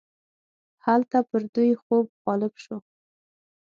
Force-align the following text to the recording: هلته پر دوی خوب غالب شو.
هلته 0.85 1.17
پر 1.29 1.41
دوی 1.53 1.71
خوب 1.83 2.05
غالب 2.25 2.53
شو. 2.63 2.77